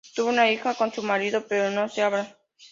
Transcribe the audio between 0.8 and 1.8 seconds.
su marido, pero